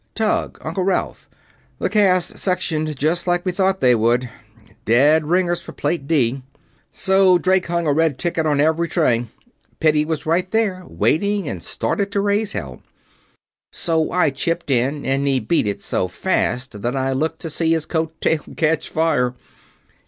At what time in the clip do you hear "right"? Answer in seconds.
10.25-10.49